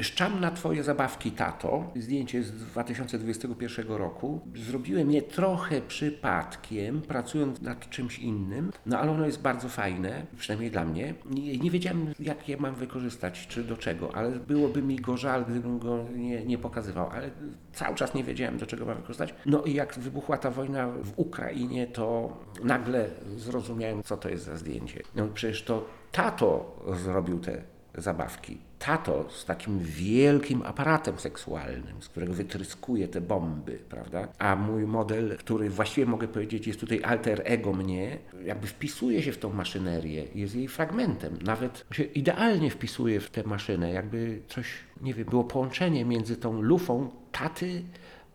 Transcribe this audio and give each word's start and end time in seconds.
Szczam 0.00 0.40
na 0.40 0.50
Twoje 0.50 0.82
zabawki, 0.82 1.30
tato. 1.30 1.84
Zdjęcie 1.96 2.42
z 2.42 2.52
2021 2.52 3.88
roku. 3.88 4.40
Zrobiłem 4.54 5.10
je 5.10 5.22
trochę 5.22 5.80
przypadkiem, 5.80 7.02
pracując 7.02 7.62
nad 7.62 7.90
czymś 7.90 8.18
innym, 8.18 8.70
no 8.86 8.98
ale 8.98 9.10
ono 9.10 9.26
jest 9.26 9.42
bardzo 9.42 9.68
fajne, 9.68 10.26
przynajmniej 10.38 10.70
dla 10.70 10.84
mnie. 10.84 11.14
Nie, 11.30 11.58
nie 11.58 11.70
wiedziałem, 11.70 12.12
jak 12.18 12.48
je 12.48 12.56
mam 12.56 12.74
wykorzystać, 12.74 13.46
czy 13.46 13.64
do 13.64 13.76
czego, 13.76 14.14
ale 14.14 14.30
byłoby 14.30 14.82
mi 14.82 14.96
go 14.96 15.16
żal, 15.16 15.44
gdybym 15.44 15.78
go 15.78 16.04
nie, 16.14 16.44
nie 16.44 16.58
pokazywał, 16.58 17.10
ale 17.10 17.30
cały 17.72 17.94
czas 17.94 18.14
nie 18.14 18.24
wiedziałem, 18.24 18.58
do 18.58 18.66
czego 18.66 18.86
mam 18.86 18.96
wykorzystać. 18.96 19.34
No 19.46 19.62
i 19.62 19.74
jak 19.74 19.94
wybuchła 19.94 20.38
ta 20.38 20.50
wojna 20.50 20.88
w 20.88 21.12
Ukrainie, 21.16 21.86
to 21.86 22.36
nagle 22.64 23.08
zrozumiałem, 23.36 24.02
co 24.02 24.16
to 24.16 24.28
jest 24.28 24.44
za 24.44 24.56
zdjęcie. 24.56 25.02
No 25.14 25.28
przecież 25.34 25.62
to 25.62 25.86
tato 26.12 26.76
zrobił 27.04 27.38
te 27.38 27.75
zabawki. 28.02 28.58
Tato 28.78 29.30
z 29.30 29.44
takim 29.44 29.78
wielkim 29.78 30.62
aparatem 30.62 31.18
seksualnym, 31.18 32.02
z 32.02 32.08
którego 32.08 32.32
wytryskuje 32.32 33.08
te 33.08 33.20
bomby, 33.20 33.78
prawda? 33.88 34.28
A 34.38 34.56
mój 34.56 34.86
model, 34.86 35.36
który 35.38 35.70
właściwie 35.70 36.06
mogę 36.06 36.28
powiedzieć 36.28 36.66
jest 36.66 36.80
tutaj 36.80 37.00
alter 37.04 37.42
ego 37.44 37.72
mnie, 37.72 38.18
jakby 38.44 38.66
wpisuje 38.66 39.22
się 39.22 39.32
w 39.32 39.38
tą 39.38 39.52
maszynerię, 39.52 40.24
jest 40.34 40.54
jej 40.54 40.68
fragmentem. 40.68 41.38
Nawet 41.42 41.84
się 41.92 42.02
idealnie 42.02 42.70
wpisuje 42.70 43.20
w 43.20 43.30
tę 43.30 43.42
maszynę, 43.42 43.92
jakby 43.92 44.40
coś, 44.48 44.66
nie 45.00 45.14
wiem, 45.14 45.24
było 45.24 45.44
połączenie 45.44 46.04
między 46.04 46.36
tą 46.36 46.62
lufą 46.62 47.10
taty, 47.32 47.82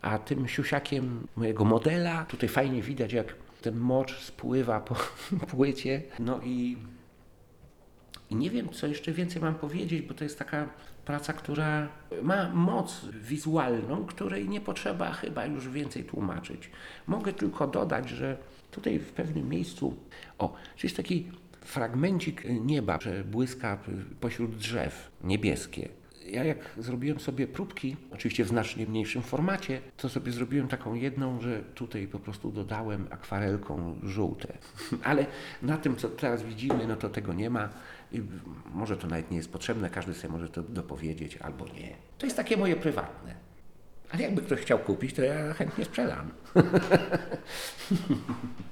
a 0.02 0.18
tym 0.18 0.48
siusiakiem 0.48 1.26
mojego 1.36 1.64
modela. 1.64 2.24
Tutaj 2.24 2.48
fajnie 2.48 2.82
widać, 2.82 3.12
jak 3.12 3.34
ten 3.62 3.76
mocz 3.76 4.18
spływa 4.18 4.80
po 4.80 4.96
płycie. 5.56 6.02
No 6.18 6.40
i 6.44 6.76
i 8.32 8.34
nie 8.34 8.50
wiem, 8.50 8.68
co 8.68 8.86
jeszcze 8.86 9.12
więcej 9.12 9.42
mam 9.42 9.54
powiedzieć, 9.54 10.02
bo 10.02 10.14
to 10.14 10.24
jest 10.24 10.38
taka 10.38 10.68
praca, 11.04 11.32
która 11.32 11.88
ma 12.22 12.48
moc 12.48 13.06
wizualną, 13.22 14.04
której 14.04 14.48
nie 14.48 14.60
potrzeba 14.60 15.12
chyba 15.12 15.46
już 15.46 15.68
więcej 15.68 16.04
tłumaczyć. 16.04 16.70
Mogę 17.06 17.32
tylko 17.32 17.66
dodać, 17.66 18.08
że 18.08 18.36
tutaj 18.70 18.98
w 18.98 19.12
pewnym 19.12 19.48
miejscu, 19.48 19.96
o, 20.38 20.54
jest 20.82 20.96
taki 20.96 21.26
fragmencik 21.60 22.42
nieba, 22.44 22.98
że 23.00 23.24
błyska 23.24 23.78
pośród 24.20 24.56
drzew 24.56 25.10
niebieskie. 25.24 25.88
Ja 26.32 26.44
jak 26.44 26.58
zrobiłem 26.78 27.20
sobie 27.20 27.46
próbki, 27.46 27.96
oczywiście 28.12 28.44
w 28.44 28.48
znacznie 28.48 28.86
mniejszym 28.86 29.22
formacie, 29.22 29.80
to 29.96 30.08
sobie 30.08 30.32
zrobiłem 30.32 30.68
taką 30.68 30.94
jedną, 30.94 31.40
że 31.40 31.62
tutaj 31.74 32.06
po 32.06 32.18
prostu 32.18 32.52
dodałem 32.52 33.06
akwarelką 33.10 33.98
żółte. 34.02 34.52
Ale 35.04 35.26
na 35.62 35.76
tym, 35.76 35.96
co 35.96 36.08
teraz 36.08 36.42
widzimy, 36.42 36.86
no 36.86 36.96
to 36.96 37.08
tego 37.08 37.32
nie 37.32 37.50
ma. 37.50 37.68
I 38.12 38.22
może 38.74 38.96
to 38.96 39.06
nawet 39.06 39.30
nie 39.30 39.36
jest 39.36 39.52
potrzebne, 39.52 39.90
każdy 39.90 40.14
sobie 40.14 40.32
może 40.32 40.48
to 40.48 40.62
dopowiedzieć 40.62 41.36
albo 41.36 41.64
nie. 41.64 41.96
To 42.18 42.26
jest 42.26 42.36
takie 42.36 42.56
moje 42.56 42.76
prywatne. 42.76 43.34
Ale 44.10 44.22
jakby 44.22 44.42
ktoś 44.42 44.60
chciał 44.60 44.78
kupić, 44.78 45.14
to 45.14 45.22
ja 45.22 45.54
chętnie 45.54 45.84
sprzedam. 45.84 46.30